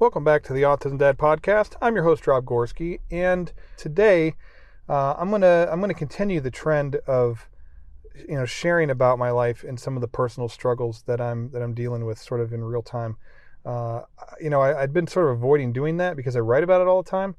[0.00, 1.76] Welcome back to the Autism Dad podcast.
[1.82, 4.32] I'm your host Rob Gorski, and today
[4.88, 7.50] uh, I'm gonna I'm gonna continue the trend of
[8.14, 11.60] you know sharing about my life and some of the personal struggles that I'm that
[11.60, 13.18] I'm dealing with sort of in real time.
[13.66, 14.04] Uh,
[14.40, 16.86] you know, I, I'd been sort of avoiding doing that because I write about it
[16.86, 17.36] all the time.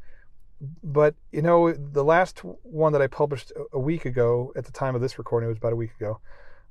[0.83, 4.93] But you know, the last one that I published a week ago, at the time
[4.93, 6.19] of this recording, it was about a week ago.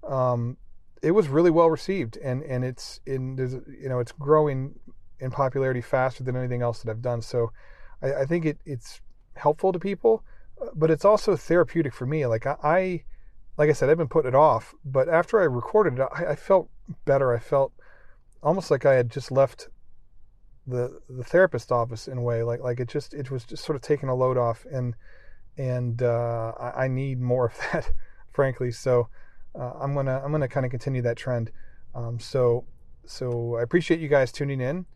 [0.06, 0.56] Um,
[1.02, 4.76] it was really well received, and and it's in there's you know it's growing
[5.20, 7.22] in popularity faster than anything else that I've done.
[7.22, 7.52] So
[8.02, 9.00] I, I think it, it's
[9.36, 10.24] helpful to people,
[10.74, 12.26] but it's also therapeutic for me.
[12.26, 13.04] Like I, I,
[13.58, 16.36] like I said, I've been putting it off, but after I recorded it, I, I
[16.36, 16.68] felt
[17.04, 17.32] better.
[17.34, 17.72] I felt
[18.42, 19.68] almost like I had just left
[20.66, 22.42] the the therapist office in a way.
[22.42, 24.94] Like like it just it was just sort of taking a load off, and
[25.58, 27.90] and uh, I, I, need more of that,
[28.32, 28.70] frankly.
[28.70, 29.08] So
[29.58, 31.50] uh, I'm gonna I'm gonna kind of continue that trend.
[31.94, 32.64] Um, so
[33.04, 34.86] so I appreciate you guys tuning in.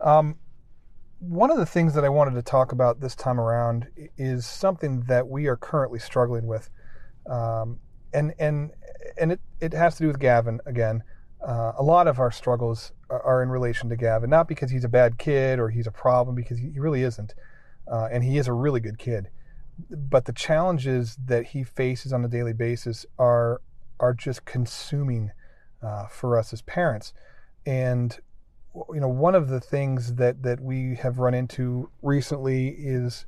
[0.00, 0.36] Um,
[1.18, 3.86] one of the things that I wanted to talk about this time around
[4.18, 6.68] is something that we are currently struggling with,
[7.30, 7.78] um,
[8.12, 8.72] and and
[9.18, 11.02] and it, it has to do with Gavin again.
[11.46, 14.88] Uh, a lot of our struggles are, in relation to Gavin, not because he's a
[14.88, 17.34] bad kid or he's a problem, because he, he really isn't,
[17.90, 19.28] uh, and he is a really good kid.
[19.90, 23.60] But the challenges that he faces on a daily basis are
[24.00, 25.32] are just consuming
[25.82, 27.12] uh, for us as parents,
[27.66, 28.18] and
[28.74, 33.26] you know, one of the things that that we have run into recently is,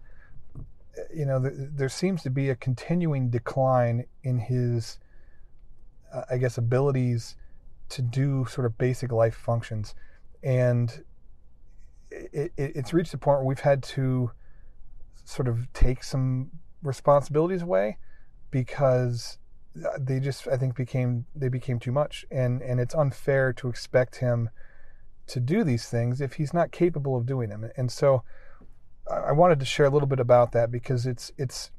[1.15, 4.99] you know, the, there seems to be a continuing decline in his,
[6.13, 7.37] uh, I guess, abilities
[7.91, 9.95] to do sort of basic life functions,
[10.43, 11.05] and
[12.11, 14.33] it, it, it's reached a point where we've had to
[15.25, 16.51] sort of take some
[16.83, 17.99] responsibilities away
[18.51, 19.39] because
[19.99, 22.25] they just I think became they became too much.
[22.31, 24.51] And and it's unfair to expect him
[25.29, 27.69] to do these things if he's not capable of doing them.
[27.77, 28.23] And so
[29.11, 31.71] I wanted to share a little bit about that because it's it's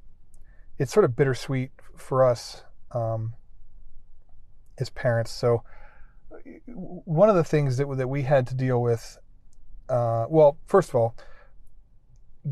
[0.77, 3.33] it's sort of bittersweet for us um,
[4.77, 5.31] as parents.
[5.31, 5.63] So
[6.65, 9.17] one of the things that that we had to deal with,
[9.89, 11.15] uh, well, first of all,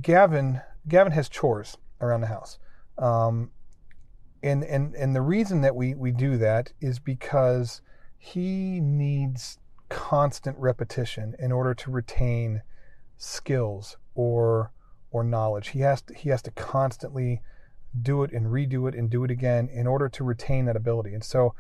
[0.02, 2.60] Gavin Gavin has chores around the house,
[2.98, 3.52] um,
[4.44, 7.82] and and and the reason that we we do that is because
[8.18, 9.60] he needs
[9.96, 12.62] constant repetition in order to retain
[13.16, 14.74] skills or
[15.10, 15.70] or knowledge.
[15.70, 17.42] He has to, he has to constantly
[18.02, 21.14] do it and redo it and do it again in order to retain that ability.
[21.14, 21.56] And so,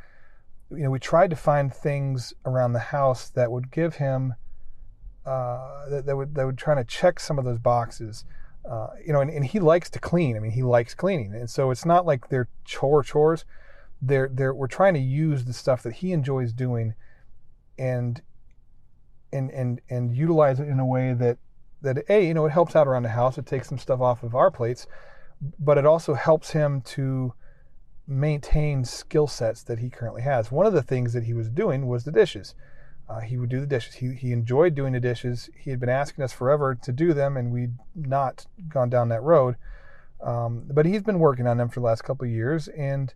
[0.69, 4.34] you know, we tried to find things around the house that would give him
[5.25, 8.25] uh, that, that would that would try to check some of those boxes.
[8.69, 10.35] Uh, you know, and, and he likes to clean.
[10.35, 13.45] I mean, he likes cleaning, and so it's not like they're chore chores.
[14.01, 16.95] They're they're we're trying to use the stuff that he enjoys doing
[17.78, 18.22] and
[19.31, 21.38] and and and utilize it in a way that
[21.81, 23.38] that a you know it helps out around the house.
[23.38, 24.88] It takes some stuff off of our plates,
[25.59, 27.34] but it also helps him to
[28.08, 30.52] maintain skill sets that he currently has.
[30.52, 32.56] One of the things that he was doing was the dishes.
[33.08, 33.96] Uh, he would do the dishes.
[33.96, 35.50] He, he enjoyed doing the dishes.
[35.56, 39.22] He had been asking us forever to do them, and we'd not gone down that
[39.22, 39.56] road.
[40.24, 43.13] Um, but he's been working on them for the last couple of years, and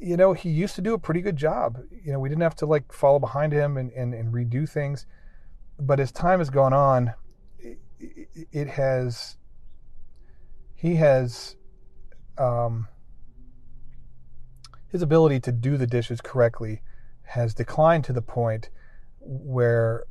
[0.00, 1.78] you know, he used to do a pretty good job.
[2.04, 5.06] You know, we didn't have to like follow behind him and, and, and redo things.
[5.78, 7.14] But as time has gone on,
[7.58, 7.78] it,
[8.50, 9.36] it has,
[10.74, 11.56] he has,
[12.38, 12.88] um,
[14.88, 16.82] his ability to do the dishes correctly
[17.22, 18.70] has declined to the point
[19.20, 20.04] where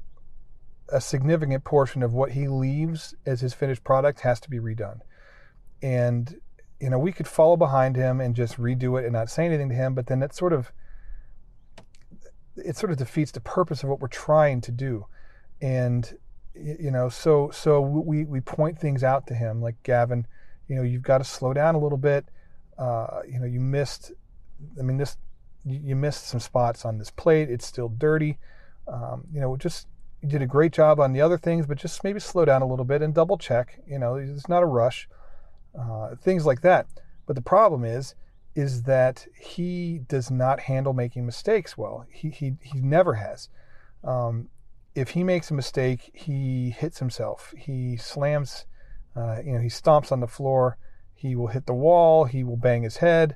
[0.92, 5.00] a significant portion of what he leaves as his finished product has to be redone.
[5.82, 6.40] And
[6.80, 9.70] you know, we could follow behind him and just redo it and not say anything
[9.70, 10.72] to him, but then that sort of
[12.56, 15.06] it sort of defeats the purpose of what we're trying to do.
[15.62, 16.18] And
[16.56, 20.26] you know, so so we we point things out to him like Gavin,
[20.68, 22.26] you know, you've got to slow down a little bit.
[22.78, 24.12] Uh, you know, you missed
[24.78, 25.18] I mean this
[25.66, 27.50] you missed some spots on this plate.
[27.50, 28.38] It's still dirty.
[28.88, 29.88] Um, you know, just
[30.22, 32.68] you did a great job on the other things, but just maybe slow down a
[32.68, 33.82] little bit and double check.
[33.86, 35.08] You know, it's not a rush
[35.78, 36.88] uh, things like that.
[37.26, 38.16] But the problem is,
[38.56, 42.06] is that he does not handle making mistakes well.
[42.12, 43.50] He he he never has.
[44.04, 44.50] Um,
[44.96, 47.54] if he makes a mistake, he hits himself.
[47.58, 48.66] He slams,
[49.16, 50.78] uh, you know, he stomps on the floor.
[51.14, 52.26] He will hit the wall.
[52.26, 53.36] He will bang his head.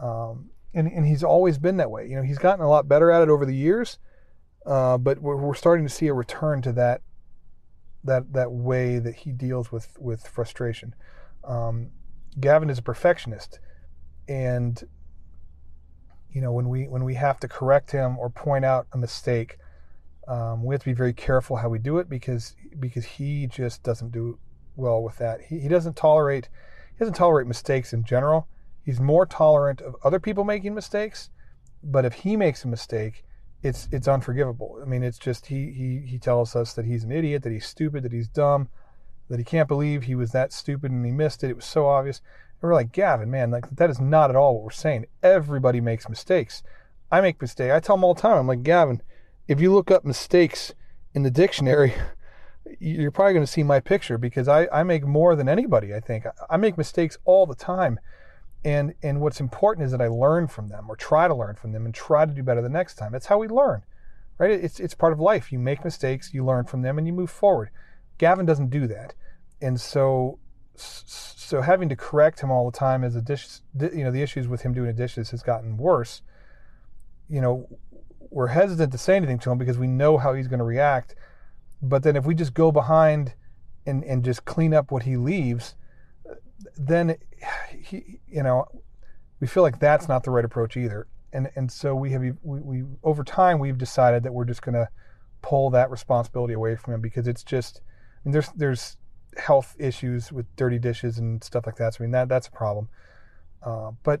[0.00, 2.08] Um, and, and he's always been that way.
[2.08, 3.98] You know, he's gotten a lot better at it over the years,
[4.66, 7.02] uh, but we're, we're starting to see a return to that
[8.02, 10.94] that that way that he deals with with frustration.
[11.46, 11.90] Um,
[12.40, 13.60] Gavin is a perfectionist,
[14.28, 14.82] and
[16.30, 19.58] you know when we when we have to correct him or point out a mistake,
[20.26, 23.82] Um, we have to be very careful how we do it because because he just
[23.82, 24.38] doesn't do
[24.74, 25.40] well with that.
[25.42, 26.48] He, he doesn't tolerate
[26.92, 28.48] he doesn't tolerate mistakes in general.
[28.82, 31.30] He's more tolerant of other people making mistakes,
[31.82, 33.24] but if he makes a mistake,
[33.62, 34.78] it's it's unforgivable.
[34.82, 37.66] I mean, it's just he he he tells us that he's an idiot, that he's
[37.66, 38.68] stupid, that he's dumb,
[39.28, 41.50] that he can't believe he was that stupid and he missed it.
[41.50, 42.20] It was so obvious.
[42.60, 45.06] And we're like, Gavin, man, like that is not at all what we're saying.
[45.22, 46.62] Everybody makes mistakes.
[47.10, 47.72] I make mistakes.
[47.72, 48.38] I tell him all the time.
[48.38, 49.02] I'm like, Gavin,
[49.48, 50.74] if you look up mistakes
[51.14, 51.94] in the dictionary,
[52.80, 56.00] you're probably going to see my picture because I, I make more than anybody, I
[56.00, 56.24] think.
[56.48, 57.98] I make mistakes all the time.
[58.64, 61.72] And, and what's important is that I learn from them or try to learn from
[61.72, 63.12] them and try to do better the next time.
[63.12, 63.82] That's how we learn,
[64.38, 64.50] right?
[64.50, 65.52] It's, it's part of life.
[65.52, 67.68] You make mistakes, you learn from them, and you move forward.
[68.18, 69.14] Gavin doesn't do that.
[69.60, 70.38] And so,
[70.74, 74.48] so having to correct him all the time as a dish, you know, the issues
[74.48, 76.22] with him doing the dishes has gotten worse.
[77.28, 77.68] You know,
[78.30, 81.14] we're hesitant to say anything to him because we know how he's going to react.
[81.80, 83.34] But then if we just go behind
[83.86, 85.74] and, and just clean up what he leaves,
[86.76, 87.16] then
[87.78, 88.66] he, you know,
[89.40, 91.06] we feel like that's not the right approach either.
[91.32, 94.74] And and so we have we, we over time we've decided that we're just going
[94.74, 94.88] to
[95.42, 97.82] pull that responsibility away from him because it's just
[98.24, 98.96] mean, there's there's
[99.36, 101.94] health issues with dirty dishes and stuff like that.
[101.94, 102.88] So I mean that that's a problem.
[103.62, 104.20] Uh, but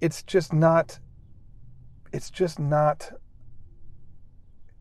[0.00, 0.98] it's just not
[2.12, 3.10] it's just not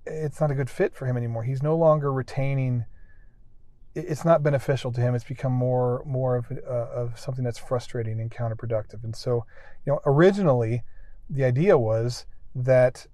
[0.06, 1.44] it's not a good fit for him anymore.
[1.44, 2.86] He's no longer retaining.
[3.95, 5.15] It's not beneficial to him.
[5.15, 9.04] It's become more more of uh, of something that's frustrating and counterproductive.
[9.04, 9.45] And so,
[9.86, 10.83] you know, originally
[11.30, 12.25] the idea was
[12.56, 13.07] that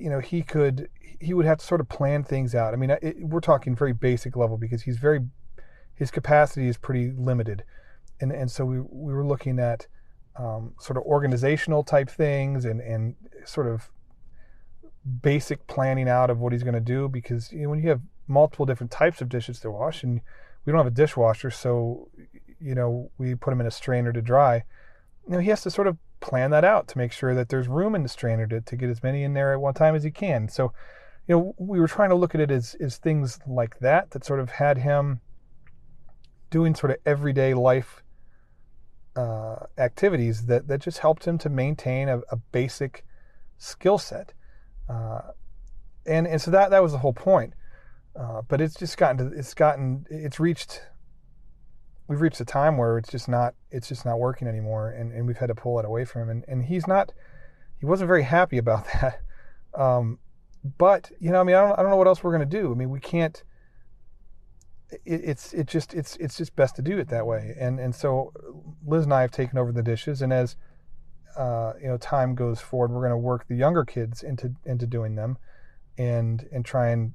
[0.00, 0.88] you know he could
[1.20, 2.72] he would have to sort of plan things out.
[2.72, 5.20] I mean, it, we're talking very basic level because he's very
[5.94, 7.64] his capacity is pretty limited,
[8.20, 9.86] and and so we we were looking at
[10.36, 13.90] um, sort of organizational type things and and sort of
[15.22, 18.00] basic planning out of what he's going to do because you know, when you have
[18.28, 20.20] multiple different types of dishes to wash and
[20.64, 22.08] we don't have a dishwasher so
[22.60, 24.62] you know we put him in a strainer to dry
[25.26, 27.68] you know he has to sort of plan that out to make sure that there's
[27.68, 30.04] room in the strainer to, to get as many in there at one time as
[30.04, 30.72] he can so
[31.26, 34.24] you know we were trying to look at it as, as things like that that
[34.24, 35.20] sort of had him
[36.50, 38.02] doing sort of everyday life
[39.16, 43.04] uh, activities that, that just helped him to maintain a, a basic
[43.58, 44.32] skill set.
[44.88, 45.20] Uh,
[46.06, 47.54] and, and so that, that was the whole point.
[48.18, 50.82] Uh, but it's just gotten to, it's gotten, it's reached,
[52.10, 54.90] we've reached a time where it's just not, it's just not working anymore.
[54.90, 56.28] And, and we've had to pull it away from him.
[56.30, 57.12] And, and he's not,
[57.78, 59.20] he wasn't very happy about that.
[59.74, 60.18] Um,
[60.76, 62.58] but, you know, I mean, I don't, I don't know what else we're going to
[62.58, 62.72] do.
[62.72, 63.40] I mean, we can't,
[64.90, 67.54] it, it's it just it's it's just best to do it that way.
[67.56, 68.32] And and so
[68.84, 70.56] Liz and I have taken over the dishes, and as
[71.36, 74.88] uh, you know time goes forward, we're going to work the younger kids into into
[74.88, 75.38] doing them,
[75.96, 77.12] and and try and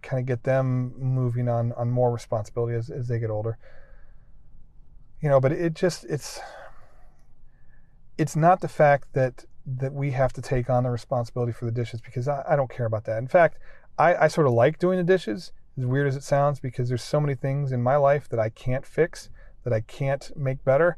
[0.00, 3.58] kind of get them moving on on more responsibility as as they get older.
[5.26, 6.38] You know, but it just it's
[8.16, 11.72] it's not the fact that that we have to take on the responsibility for the
[11.72, 13.18] dishes because I, I don't care about that.
[13.18, 13.58] In fact,
[13.98, 17.02] I, I sort of like doing the dishes as weird as it sounds, because there's
[17.02, 19.28] so many things in my life that I can't fix,
[19.64, 20.96] that I can't make better.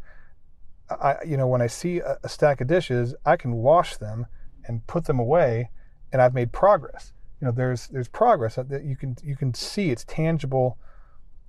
[0.91, 4.27] I, you know, when I see a, a stack of dishes, I can wash them
[4.67, 5.71] and put them away,
[6.13, 7.15] and I've made progress.
[7.41, 9.89] You know, there's there's progress that you can you can see.
[9.89, 10.77] It's tangible.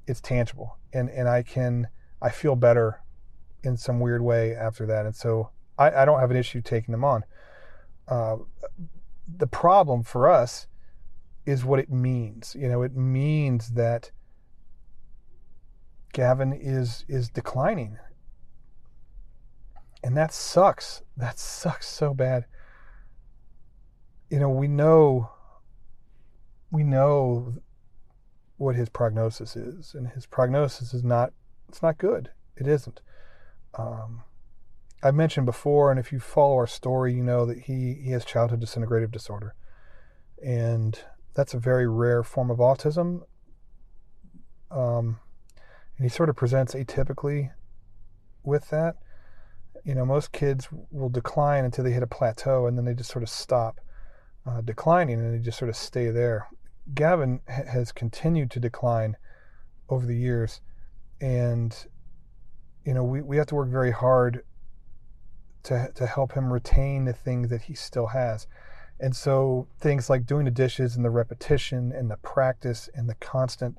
[0.08, 1.90] It's tangible, and and I can
[2.22, 3.02] I feel better
[3.64, 6.92] in some weird way after that, and so I, I don't have an issue taking
[6.92, 7.24] them on.
[8.08, 8.38] Uh,
[9.38, 10.68] the problem for us
[11.46, 12.56] is what it means.
[12.60, 14.12] You know, it means that
[16.14, 17.98] Gavin is is declining.
[20.04, 21.02] And that sucks.
[21.18, 22.46] That sucks so bad.
[24.30, 25.32] You know, we know
[26.72, 27.56] we know
[28.58, 31.34] what his prognosis is, and his prognosis is not
[31.70, 32.32] it's not good.
[32.58, 33.02] It isn't.
[33.78, 34.24] Um,
[35.02, 38.26] I mentioned before, and if you follow our story, you know that he he has
[38.26, 39.56] childhood disintegrative disorder,
[40.44, 41.00] and
[41.36, 43.22] that's a very rare form of autism.
[44.72, 45.20] Um,
[45.98, 47.52] and he sort of presents atypically
[48.44, 48.96] with that.
[49.86, 53.12] You know, most kids will decline until they hit a plateau and then they just
[53.12, 53.80] sort of stop
[54.46, 56.48] uh, declining and they just sort of stay there.
[56.94, 59.16] Gavin ha- has continued to decline
[59.90, 60.62] over the years.
[61.22, 61.76] And,
[62.86, 64.44] you know, we, we have to work very hard
[65.64, 68.48] to, to help him retain the things that he still has.
[69.00, 73.16] And so things like doing the dishes and the repetition and the practice and the
[73.16, 73.78] constant,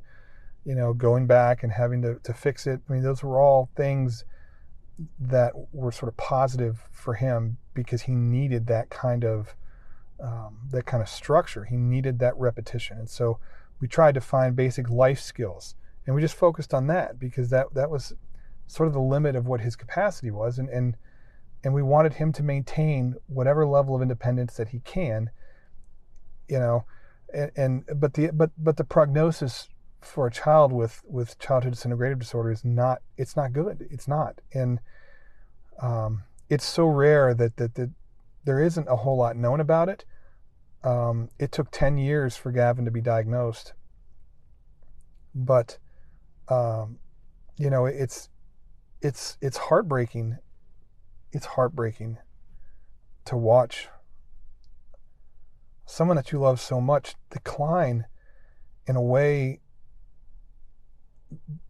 [0.64, 2.80] you know, going back and having to, to fix it.
[2.88, 4.25] I mean, those were all things
[5.18, 9.54] that were sort of positive for him because he needed that kind of
[10.23, 11.64] um, that kind of structure.
[11.64, 13.38] He needed that repetition, and so
[13.80, 15.75] we tried to find basic life skills,
[16.07, 18.12] and we just focused on that because that that was
[18.66, 20.97] sort of the limit of what his capacity was, and and
[21.62, 25.30] and we wanted him to maintain whatever level of independence that he can,
[26.49, 26.85] you know,
[27.33, 29.69] and, and but the but but the prognosis
[30.00, 33.87] for a child with with childhood disintegrative disorder is not it's not good.
[33.90, 34.40] It's not.
[34.54, 34.80] And
[35.80, 37.90] um, it's so rare that, that that
[38.45, 40.04] there isn't a whole lot known about it.
[40.83, 43.75] Um, it took 10 years for Gavin to be diagnosed.
[45.35, 45.78] But
[46.50, 46.99] um,
[47.57, 48.28] you know it's
[49.00, 50.38] it's it's heartbreaking.
[51.33, 52.19] It's heartbreaking
[53.25, 53.88] to watch
[55.87, 58.07] someone that you love so much decline
[58.87, 59.61] in a way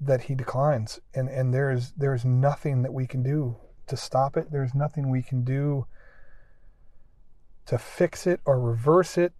[0.01, 1.01] that he declines.
[1.15, 3.57] And and there's there's nothing that we can do
[3.87, 4.51] to stop it.
[4.51, 5.87] There's nothing we can do
[7.67, 9.33] to fix it or reverse it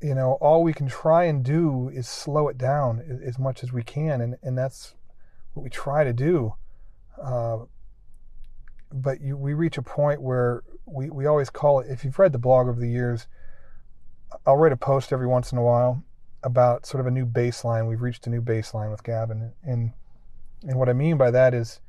[0.00, 3.72] you know all we can try and do is slow it down as much as
[3.72, 4.94] we can and and that's
[5.54, 6.54] what we try to do
[7.22, 7.58] uh,
[8.92, 12.32] but you, we reach a point where we, we always call it if you've read
[12.32, 13.26] the blog over the years
[14.46, 16.02] i'll write a post every once in a while
[16.42, 17.88] about sort of a new baseline.
[17.88, 19.92] We've reached a new baseline with Gavin, and
[20.62, 21.80] and what I mean by that is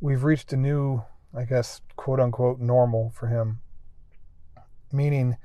[0.00, 1.02] we've reached a new,
[1.36, 3.60] I guess, quote unquote, normal for him.
[4.92, 5.36] Meaning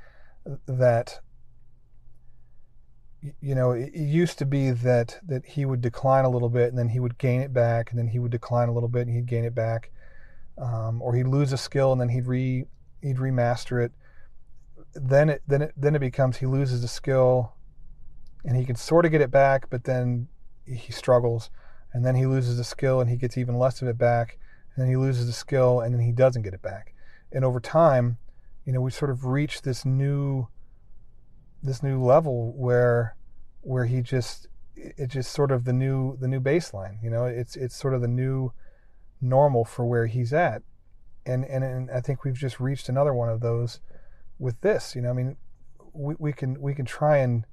[0.67, 1.19] that
[3.39, 6.77] you know it used to be that that he would decline a little bit and
[6.77, 9.15] then he would gain it back and then he would decline a little bit and
[9.15, 9.91] he'd gain it back
[10.57, 12.65] um, or he'd lose a skill and then he'd re
[13.01, 13.91] he'd remaster it.
[14.93, 17.53] Then it then it then it becomes he loses a skill
[18.45, 20.27] and he can sort of get it back, but then
[20.65, 21.49] he struggles,
[21.93, 24.39] and then he loses a skill and he gets even less of it back,
[24.75, 26.93] and then he loses a skill and then he doesn't get it back.
[27.31, 28.17] And over time,
[28.65, 30.47] you know, we sort of reach this new
[31.63, 33.15] this new level where
[33.61, 37.01] where he just it's just sort of the new the new baseline.
[37.03, 38.51] You know, it's it's sort of the new
[39.21, 40.63] normal for where he's at.
[41.25, 43.79] And and, and I think we've just reached another one of those
[44.39, 44.95] with this.
[44.95, 45.37] You know, I mean,
[45.93, 47.45] we, we can we can try and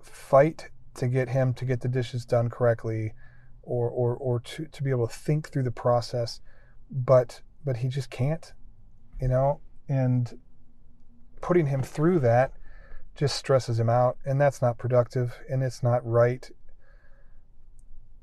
[0.00, 3.14] fight to get him to get the dishes done correctly
[3.62, 6.40] or or or to, to be able to think through the process
[6.90, 8.52] but but he just can't
[9.20, 10.38] you know and
[11.42, 12.52] putting him through that
[13.16, 16.50] just stresses him out and that's not productive and it's not right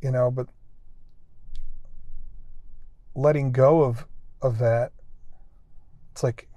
[0.01, 0.47] you know but
[3.13, 4.05] letting go of
[4.41, 4.91] of that
[6.11, 6.47] it's like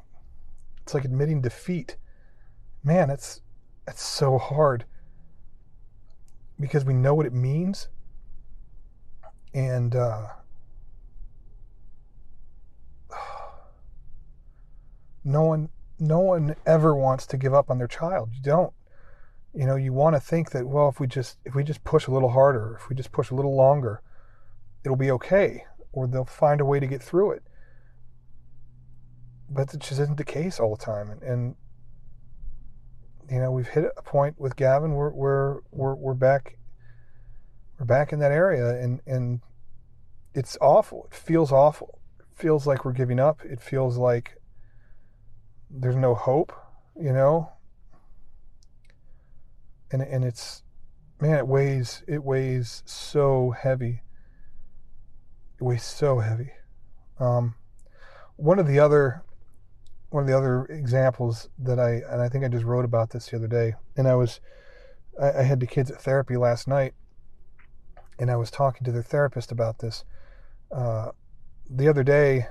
[0.82, 1.96] it's like admitting defeat
[2.82, 3.42] man it's
[3.86, 4.86] it's so hard
[6.62, 7.88] because we know what it means.
[9.52, 10.28] And uh,
[15.24, 15.68] no one
[16.02, 18.30] no one ever wants to give up on their child.
[18.34, 18.72] You don't.
[19.54, 22.06] You know, you want to think that well, if we just if we just push
[22.06, 24.02] a little harder, if we just push a little longer,
[24.84, 27.42] it'll be okay, or they'll find a way to get through it.
[29.48, 31.54] But it just isn't the case all the time, and, and
[33.30, 36.58] you know, we've hit a point with Gavin where we're we're we're back
[37.78, 39.40] we're back in that area and and
[40.34, 41.06] it's awful.
[41.10, 42.00] It feels awful.
[42.18, 43.44] It feels like we're giving up.
[43.44, 44.41] It feels like
[45.72, 46.52] there's no hope,
[47.00, 47.50] you know?
[49.90, 50.62] And and it's
[51.20, 54.02] man, it weighs it weighs so heavy.
[55.60, 56.50] It weighs so heavy.
[57.18, 57.54] Um,
[58.36, 59.22] one of the other
[60.10, 63.26] one of the other examples that I and I think I just wrote about this
[63.28, 64.40] the other day, and I was
[65.20, 66.94] I, I had the kids at therapy last night,
[68.18, 70.04] and I was talking to their therapist about this
[70.70, 71.10] uh,
[71.68, 72.46] the other day.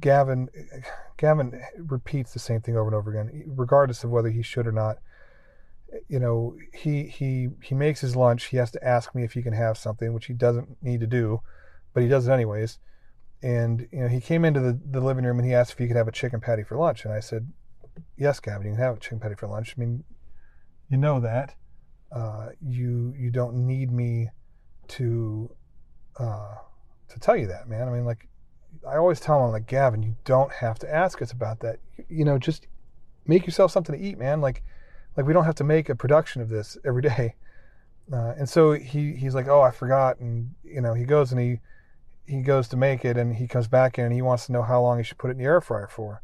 [0.00, 0.48] Gavin
[1.16, 4.72] Gavin repeats the same thing over and over again, regardless of whether he should or
[4.72, 4.98] not.
[6.08, 8.46] You know, he he he makes his lunch.
[8.46, 11.06] He has to ask me if he can have something, which he doesn't need to
[11.06, 11.40] do,
[11.94, 12.78] but he does it anyways.
[13.42, 15.86] And you know he came into the, the living room and he asked if he
[15.86, 17.04] could have a chicken patty for lunch.
[17.04, 17.52] And i said
[18.16, 19.74] yes Gavin, you can have a chicken patty for lunch.
[19.76, 20.04] I mean
[20.88, 21.54] you know that.
[22.10, 24.30] Uh, you you don't need me
[24.88, 25.50] to
[26.18, 26.54] uh,
[27.08, 27.88] to tell you that man.
[27.88, 28.28] I mean like
[28.86, 31.78] i always tell him like gavin you don't have to ask us about that
[32.08, 32.66] you know just
[33.26, 34.62] make yourself something to eat man like
[35.16, 37.34] like we don't have to make a production of this every day
[38.12, 41.40] uh, and so he he's like oh i forgot and you know he goes and
[41.40, 41.58] he
[42.26, 44.62] he goes to make it and he comes back in and he wants to know
[44.62, 46.22] how long he should put it in the air fryer for.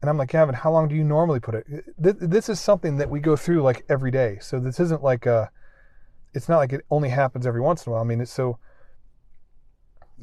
[0.00, 1.66] And I'm like, Gavin, how long do you normally put it?
[1.98, 4.38] This is something that we go through like every day.
[4.40, 5.50] So this isn't like a,
[6.34, 8.02] it's not like it only happens every once in a while.
[8.02, 8.58] I mean, it's so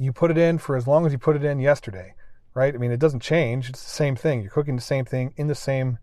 [0.03, 2.13] you put it in for as long as you put it in yesterday.
[2.53, 2.73] right?
[2.73, 3.69] I mean, it doesn't change.
[3.69, 4.41] It's the same thing.
[4.41, 5.99] You're cooking the same thing in the same,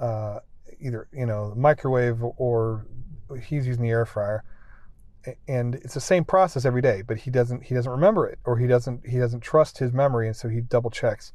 [0.00, 0.38] uh,
[0.80, 2.86] either you know, microwave or
[3.44, 4.44] he's using the air fryer,
[5.48, 7.02] and it's the same process every day.
[7.02, 10.26] But he doesn't he doesn't remember it, or he doesn't he doesn't trust his memory,
[10.26, 11.32] and so he double checks.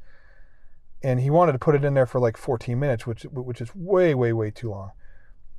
[1.03, 3.75] And he wanted to put it in there for like 14 minutes, which which is
[3.75, 4.91] way way way too long.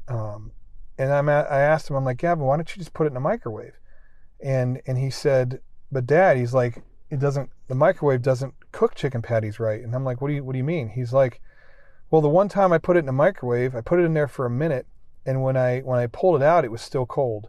[0.08, 0.52] Um,
[0.98, 3.10] and I'm at, I asked him, I'm like, Gavin, why don't you just put it
[3.10, 3.78] in a microwave?
[4.40, 9.22] And and he said, but Dad, he's like, it doesn't the microwave doesn't cook chicken
[9.22, 9.82] patties right.
[9.82, 10.88] And I'm like, what do you what do you mean?
[10.88, 11.40] He's like,
[12.10, 14.28] well, the one time I put it in a microwave, I put it in there
[14.28, 14.86] for a minute,
[15.26, 17.48] and when I when I pulled it out, it was still cold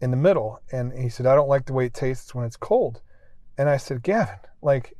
[0.00, 0.60] in the middle.
[0.70, 3.00] And he said, I don't like the way it tastes when it's cold.
[3.58, 4.94] And I said, Gavin, like,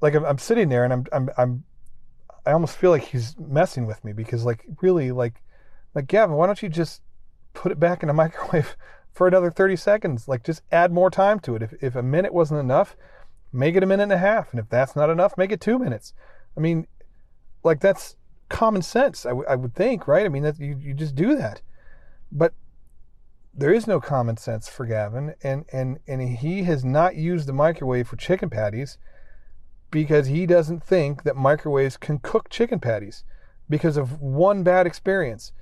[0.00, 1.64] like I'm, I'm sitting there and I'm I'm I'm
[2.46, 5.42] I almost feel like he's messing with me because like really like
[5.94, 7.02] like Gavin, why don't you just
[7.54, 8.76] put it back in a microwave
[9.14, 10.28] for another 30 seconds?
[10.28, 11.62] Like just add more time to it.
[11.62, 12.96] If if a minute wasn't enough,
[13.52, 14.50] make it a minute and a half.
[14.50, 16.12] And if that's not enough, make it two minutes.
[16.56, 16.86] I mean,
[17.62, 18.16] like that's
[18.48, 20.26] common sense, I, w- I would think, right?
[20.26, 21.62] I mean, that you, you just do that.
[22.30, 22.54] But
[23.52, 27.52] there is no common sense for Gavin, and, and, and he has not used the
[27.52, 28.98] microwave for chicken patties
[29.90, 33.24] because he doesn't think that microwaves can cook chicken patties
[33.70, 35.52] because of one bad experience.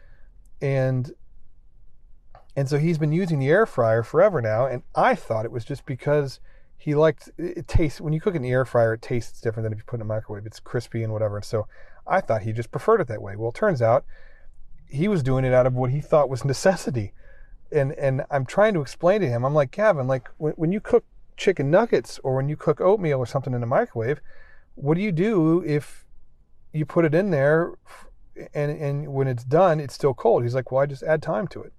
[0.60, 1.12] And
[2.54, 5.64] and so he's been using the air fryer forever now, and I thought it was
[5.64, 6.40] just because
[6.82, 9.72] he liked it tastes when you cook in the air fryer it tastes different than
[9.72, 10.46] if you put it in a microwave.
[10.46, 11.68] It's crispy and whatever and so
[12.08, 13.36] i thought he just preferred it that way.
[13.36, 14.04] Well it turns out
[14.88, 17.12] he was doing it out of what he thought was necessity.
[17.70, 20.80] And and i'm trying to explain to him i'm like gavin like when, when you
[20.80, 21.04] cook
[21.36, 24.20] chicken nuggets or when you cook oatmeal or something in the microwave
[24.74, 26.04] what do you do if
[26.72, 27.74] you put it in there
[28.54, 30.42] and and when it's done it's still cold?
[30.42, 31.72] He's like well i just add time to it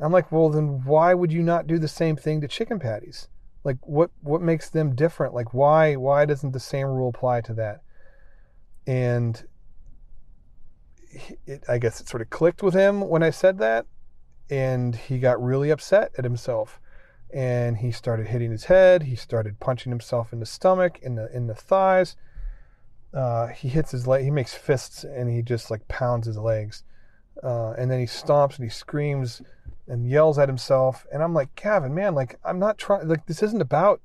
[0.00, 3.28] i'm like well then why would you not do the same thing to chicken patties?
[3.66, 5.34] Like what what makes them different?
[5.34, 7.82] Like why why doesn't the same rule apply to that?
[8.86, 9.44] And
[11.46, 13.86] it, i guess it sort of clicked with him when i said that
[14.50, 16.78] and he got really upset at himself.
[17.34, 21.34] And he started hitting his head he started punching himself in the stomach in the
[21.34, 22.14] in the thighs.
[23.12, 26.84] Uh, he hits his leg he makes fists and he just like pounds his legs.
[27.42, 29.42] Uh, and then he stomps and he screams
[29.88, 31.06] and yells at himself.
[31.12, 33.08] And I'm like, Gavin, man, like I'm not trying.
[33.08, 34.00] Like this isn't about.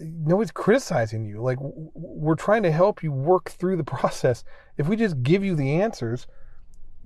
[0.00, 1.42] Nobody's criticizing you.
[1.42, 4.44] Like we're trying to help you work through the process.
[4.76, 6.26] If we just give you the answers,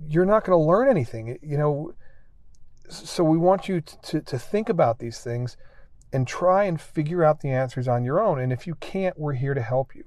[0.05, 1.37] you're not going to learn anything.
[1.41, 1.93] You know.
[2.89, 5.57] So we want you to, to think about these things
[6.11, 8.39] and try and figure out the answers on your own.
[8.39, 10.03] And if you can't, we're here to help you.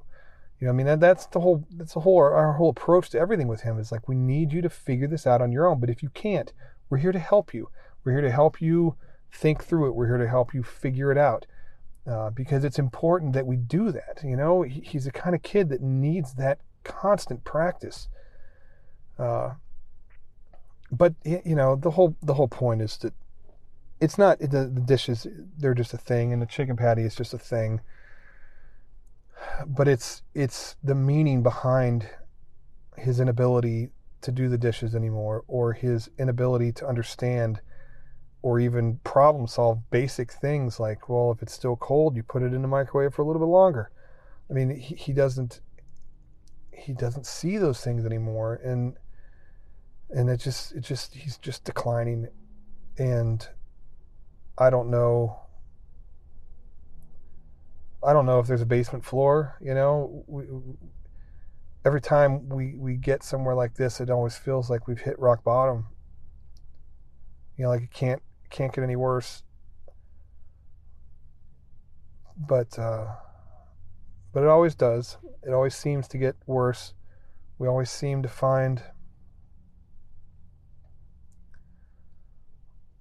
[0.60, 3.10] You know, I mean, that, that's the whole, that's the whole, our, our whole approach
[3.10, 5.66] to everything with him is like, we need you to figure this out on your
[5.66, 5.80] own.
[5.80, 6.52] But if you can't,
[6.88, 7.68] we're here to help you.
[8.04, 8.96] We're here to help you
[9.30, 9.94] think through it.
[9.94, 11.46] We're here to help you figure it out.
[12.06, 14.20] Uh, because it's important that we do that.
[14.22, 18.08] You know, he, he's the kind of kid that needs that constant practice.
[19.18, 19.54] Uh,
[20.92, 23.12] but you know, the whole the whole point is that
[24.00, 25.26] it's not the, the dishes;
[25.58, 27.80] they're just a thing, and the chicken patty is just a thing.
[29.66, 32.08] But it's it's the meaning behind
[32.96, 33.90] his inability
[34.22, 37.60] to do the dishes anymore or his inability to understand
[38.42, 42.54] or even problem solve basic things like well if it's still cold you put it
[42.54, 43.90] in the microwave for a little bit longer.
[44.50, 45.60] I mean he, he doesn't
[46.72, 48.96] he doesn't see those things anymore and
[50.10, 52.28] and it just it just he's just declining.
[52.98, 53.46] And
[54.58, 55.45] i don't know
[58.06, 60.44] i don't know if there's a basement floor you know we,
[61.86, 65.44] every time we, we get somewhere like this, it always feels like we've hit rock
[65.44, 65.86] bottom.
[67.56, 69.44] You know, like it can't can't get any worse.
[72.36, 73.06] But uh,
[74.32, 75.16] but it always does.
[75.46, 76.92] It always seems to get worse.
[77.58, 78.82] We always seem to find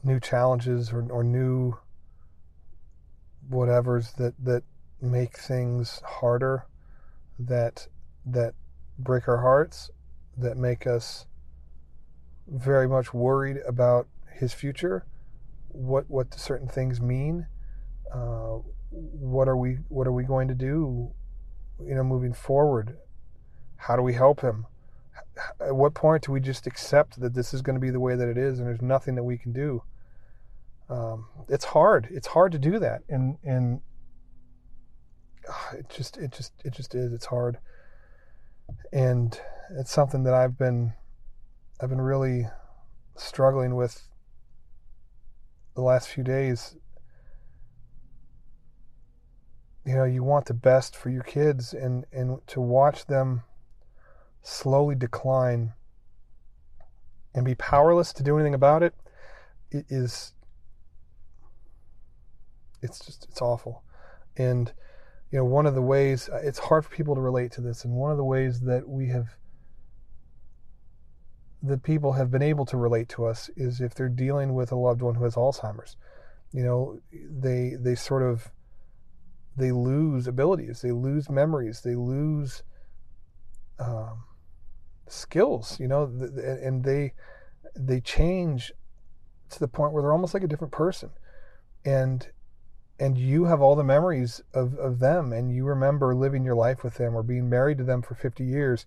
[0.03, 1.73] new challenges or, or new
[3.49, 4.63] whatevers that that
[5.05, 6.65] make things harder
[7.39, 7.87] that
[8.25, 8.53] that
[8.97, 9.91] break our hearts,
[10.37, 11.25] that make us
[12.47, 15.05] very much worried about his future,
[15.69, 17.47] what what certain things mean,
[18.13, 18.59] uh,
[18.91, 21.11] what are we what are we going to do,
[21.83, 22.97] you know, moving forward?
[23.77, 24.65] How do we help him?
[25.59, 28.15] At what point do we just accept that this is going to be the way
[28.15, 29.83] that it is, and there's nothing that we can do?
[30.89, 32.07] Um, it's hard.
[32.11, 33.81] It's hard to do that, and and
[35.73, 37.13] it just it just it just is.
[37.13, 37.57] It's hard
[38.91, 39.39] and
[39.77, 40.93] it's something that I've been
[41.81, 42.47] I've been really
[43.15, 44.07] struggling with
[45.75, 46.75] the last few days
[49.85, 53.43] you know, you want the best for your kids and, and to watch them
[54.41, 55.73] slowly decline
[57.35, 58.95] and be powerless to do anything about it,
[59.69, 60.33] it is
[62.81, 63.83] it's just it's awful.
[64.37, 64.73] And
[65.31, 67.93] you know, one of the ways it's hard for people to relate to this, and
[67.93, 69.37] one of the ways that we have
[71.63, 74.75] that people have been able to relate to us is if they're dealing with a
[74.75, 75.97] loved one who has Alzheimer's.
[76.51, 78.51] You know, they they sort of
[79.57, 82.63] they lose abilities, they lose memories, they lose
[83.79, 84.23] um,
[85.07, 85.79] skills.
[85.79, 87.13] You know, and they
[87.75, 88.71] they change
[89.49, 91.09] to the point where they're almost like a different person,
[91.83, 92.29] and
[92.99, 96.83] and you have all the memories of, of them and you remember living your life
[96.83, 98.85] with them or being married to them for 50 years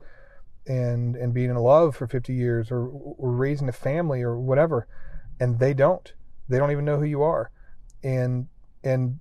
[0.67, 4.87] and and being in love for 50 years or, or raising a family or whatever
[5.41, 6.13] and they don't.
[6.49, 7.51] They don't even know who you are.
[8.03, 8.49] And
[8.83, 9.21] and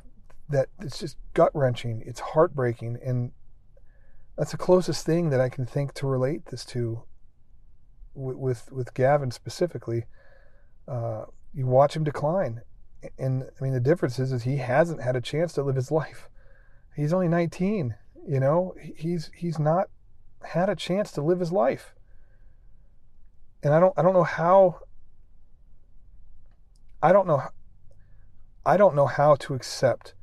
[0.49, 2.97] that it's just gut wrenching it's heartbreaking.
[3.03, 3.31] And
[4.37, 7.03] that's the closest thing that I can think to relate this to
[8.13, 10.05] with with, with Gavin specifically.
[10.87, 12.61] Uh, you watch him decline
[13.17, 15.91] and I mean the difference is is he hasn't had a chance to live his
[15.91, 16.29] life
[16.95, 17.95] he's only 19
[18.27, 19.89] you know he's he's not
[20.43, 21.93] had a chance to live his life.
[23.63, 24.79] And I don't I don't know how
[27.01, 27.41] I don't know
[28.65, 30.13] I don't know how to accept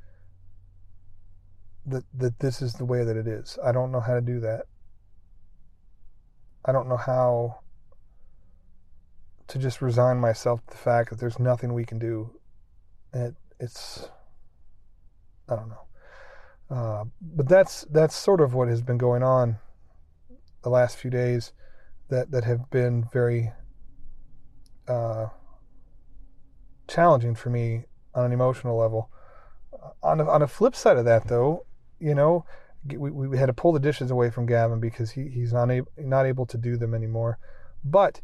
[1.86, 3.58] that that this is the way that it is.
[3.62, 4.66] I don't know how to do that.
[6.64, 7.60] I don't know how
[9.48, 12.30] to just resign myself to the fact that there's nothing we can do.
[13.14, 14.08] It, it's
[15.48, 15.84] I don't know.
[16.70, 19.58] Uh, but that's that's sort of what has been going on
[20.62, 21.52] the last few days
[22.08, 23.52] that that have been very
[24.88, 25.26] uh,
[26.88, 29.10] challenging for me on an emotional level.
[29.72, 31.66] Uh, on a, on a flip side of that, though,
[31.98, 32.44] you know,
[32.86, 35.90] we, we had to pull the dishes away from Gavin because he, he's not able
[35.96, 37.38] not able to do them anymore.
[37.84, 38.20] But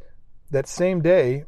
[0.50, 1.44] that same day,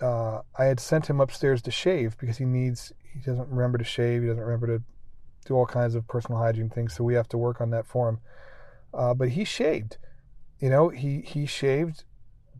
[0.00, 3.84] uh, I had sent him upstairs to shave because he needs he doesn't remember to
[3.84, 4.22] shave.
[4.22, 4.82] He doesn't remember to
[5.46, 6.94] do all kinds of personal hygiene things.
[6.94, 8.18] So we have to work on that for him.
[8.94, 9.98] Uh, but he shaved,
[10.60, 12.04] you know, he he shaved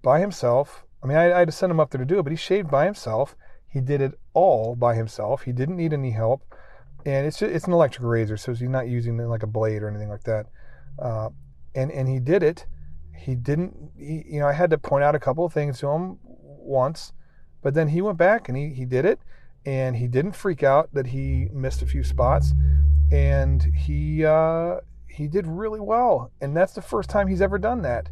[0.02, 0.84] by himself.
[1.02, 2.36] I mean, I, I had to send him up there to do it, but he
[2.36, 3.36] shaved by himself.
[3.68, 5.42] He did it all by himself.
[5.42, 6.42] He didn't need any help,
[7.04, 9.88] and it's just, it's an electric razor, so he's not using like a blade or
[9.88, 10.46] anything like that.
[10.98, 11.28] Uh,
[11.74, 12.66] and and he did it.
[13.16, 13.92] He didn't.
[13.96, 17.12] He, you know, I had to point out a couple of things to him once,
[17.62, 19.20] but then he went back and he he did it,
[19.64, 22.54] and he didn't freak out that he missed a few spots,
[23.10, 27.82] and he uh, he did really well, and that's the first time he's ever done
[27.82, 28.08] that,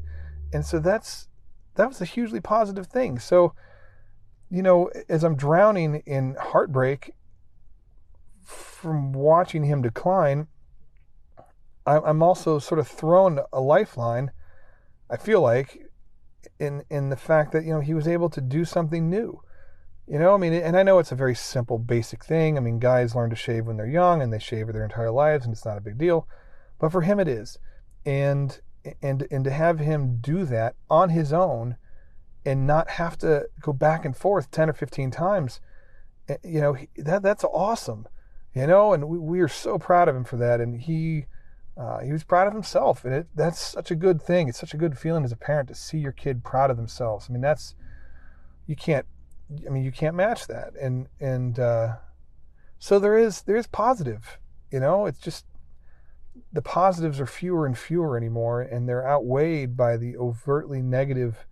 [0.53, 1.29] and so that's
[1.77, 3.19] that was a hugely positive thing.
[3.19, 3.55] So,
[4.51, 7.13] you know, as I'm drowning in heartbreak
[8.43, 10.49] from watching him decline,
[11.87, 14.33] I'm also sort of thrown a lifeline.
[15.09, 15.86] I feel like
[16.59, 19.41] in in the fact that you know he was able to do something new.
[20.07, 22.57] You know, I mean, and I know it's a very simple, basic thing.
[22.57, 25.45] I mean, guys learn to shave when they're young, and they shave their entire lives,
[25.45, 26.29] and it's not a big deal.
[26.79, 27.59] But for him, it is,
[28.05, 28.61] and
[29.03, 31.77] and and to have him do that on his own,
[32.45, 35.61] and not have to go back and forth ten or fifteen times,
[36.29, 38.07] eh, you know, that that's awesome,
[38.55, 41.27] you know, and we, we are so proud of him for that, and he.
[41.77, 44.49] Uh, he was proud of himself, and it, that's such a good thing.
[44.49, 47.27] It's such a good feeling as a parent to see your kid proud of themselves.
[47.29, 47.75] I mean, that's
[48.67, 49.07] you can't.
[49.67, 51.97] I mean, you can't match that, and and uh,
[52.79, 54.39] so there is there is positive.
[54.71, 55.45] You know, it's just
[56.53, 61.47] the positives are fewer and fewer anymore, and they're outweighed by the overtly negative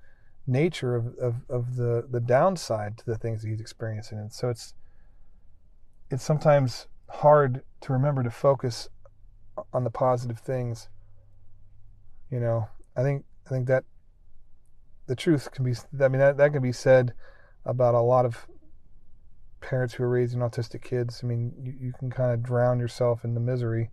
[0.47, 4.19] nature of, of, of the, the downside to the things that he's experiencing.
[4.19, 4.75] And so it's
[6.11, 8.89] it's sometimes hard to remember to focus
[9.73, 10.89] on the positive things.
[12.31, 13.85] You know, I think I think that
[15.07, 17.13] the truth can be I mean that, that can be said
[17.65, 18.47] about a lot of
[19.61, 21.21] parents who are raising autistic kids.
[21.23, 23.91] I mean, you, you can kind of drown yourself in the misery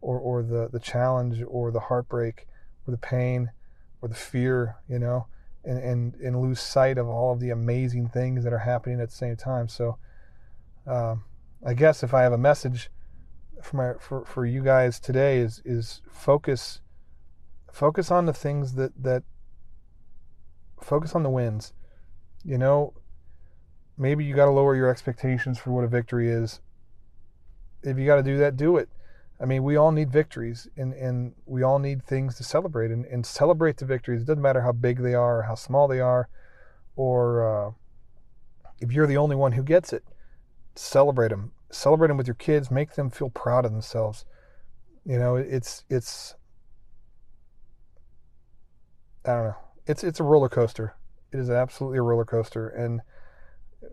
[0.00, 2.46] or, or the, the challenge or the heartbreak
[2.86, 3.50] or the pain
[4.02, 5.26] or the fear, you know,
[5.64, 9.08] and, and, and lose sight of all of the amazing things that are happening at
[9.08, 9.68] the same time.
[9.68, 9.96] So
[10.86, 11.24] um,
[11.64, 12.90] I guess if I have a message
[13.62, 16.80] for my for, for you guys today is is focus
[17.72, 19.22] focus on the things that that
[20.80, 21.72] focus on the wins.
[22.44, 22.94] You know,
[23.98, 26.60] maybe you got to lower your expectations for what a victory is.
[27.82, 28.88] If you got to do that, do it.
[29.40, 33.04] I mean, we all need victories and, and we all need things to celebrate and,
[33.04, 34.22] and celebrate the victories.
[34.22, 36.28] It doesn't matter how big they are or how small they are,
[36.96, 37.72] or uh,
[38.80, 40.04] if you're the only one who gets it,
[40.74, 41.52] celebrate them.
[41.70, 42.70] Celebrate them with your kids.
[42.70, 44.24] Make them feel proud of themselves.
[45.04, 46.34] You know, it's it's
[49.24, 49.56] I don't know.
[49.86, 50.94] It's it's a roller coaster.
[51.32, 53.00] It is absolutely a roller coaster, and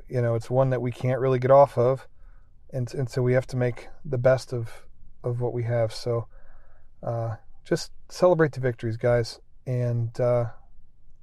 [0.08, 2.08] you know, it's one that we can't really get off of,
[2.72, 4.70] and and so we have to make the best of
[5.24, 5.94] of what we have.
[5.94, 6.28] So,
[7.02, 10.46] uh, just celebrate the victories, guys, and uh,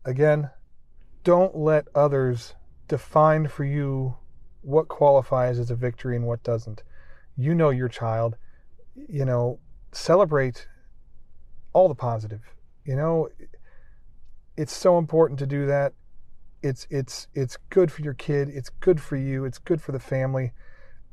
[0.05, 0.51] again,
[1.25, 2.55] don't let others
[2.89, 4.17] define for you
[4.63, 6.83] what qualifies as a victory and what doesn't.
[7.37, 8.37] You know your child.
[8.95, 9.59] You know,
[9.93, 10.67] celebrate
[11.73, 12.43] all the positive.
[12.85, 13.29] You know,
[14.57, 15.93] it's so important to do that.
[16.63, 18.51] It's it's it's good for your kid.
[18.51, 19.45] It's good for you.
[19.45, 20.53] It's good for the family,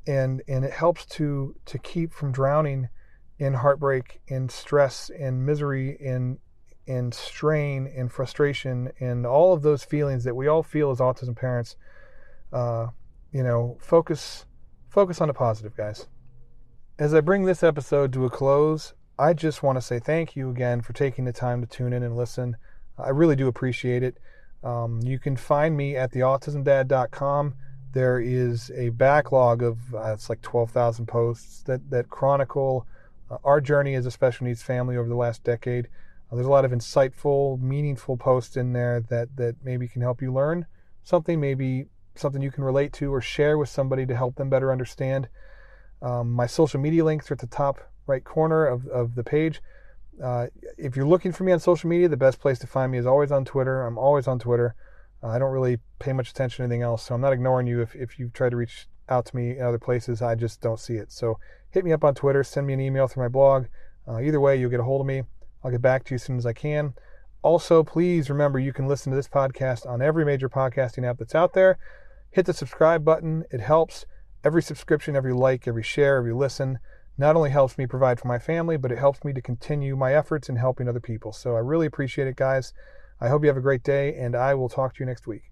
[0.05, 2.89] and and it helps to to keep from drowning
[3.39, 6.39] in heartbreak, in stress, in misery, in
[6.85, 11.35] in strain, in frustration, and all of those feelings that we all feel as autism
[11.35, 11.75] parents.
[12.51, 12.87] Uh,
[13.31, 14.45] you know, focus
[14.89, 16.07] focus on the positive, guys.
[16.99, 20.49] As I bring this episode to a close, I just want to say thank you
[20.49, 22.57] again for taking the time to tune in and listen.
[22.97, 24.17] I really do appreciate it.
[24.63, 27.55] Um, you can find me at theautismdad.com.
[27.93, 32.85] There is a backlog of uh, it's like 12,000 posts that that chronicle
[33.29, 35.87] uh, our journey as a special needs family over the last decade.
[36.31, 40.21] Uh, there's a lot of insightful, meaningful posts in there that that maybe can help
[40.21, 40.65] you learn
[41.03, 41.87] something, maybe
[42.19, 45.27] something you can relate to or share with somebody to help them better understand.
[46.01, 49.61] Um, my social media links are at the top right corner of, of the page.
[50.23, 52.97] Uh, if you're looking for me on social media, the best place to find me
[52.97, 53.85] is always on Twitter.
[53.85, 54.75] I'm always on Twitter.
[55.23, 57.81] Uh, I don't really pay much attention to anything else, so I'm not ignoring you
[57.81, 60.21] if, if you try to reach out to me in other places.
[60.21, 61.11] I just don't see it.
[61.11, 63.65] So hit me up on Twitter, send me an email through my blog.
[64.07, 65.23] Uh, either way, you'll get a hold of me.
[65.63, 66.93] I'll get back to you as soon as I can.
[67.41, 71.35] Also, please remember you can listen to this podcast on every major podcasting app that's
[71.35, 71.77] out there.
[72.31, 74.05] Hit the subscribe button, it helps.
[74.43, 76.79] Every subscription, every like, every share, every listen
[77.17, 80.13] not only helps me provide for my family, but it helps me to continue my
[80.13, 81.31] efforts in helping other people.
[81.31, 82.73] So I really appreciate it, guys.
[83.19, 85.51] I hope you have a great day, and I will talk to you next week.